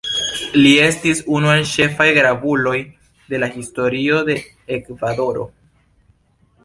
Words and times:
Li 0.53 0.69
estis 0.85 1.19
unu 1.39 1.51
el 1.55 1.65
ĉefaj 1.73 2.07
gravuloj 2.15 2.75
de 3.35 3.43
la 3.45 3.51
Historio 3.59 4.23
de 4.31 4.37
Ekvadoro. 4.79 5.47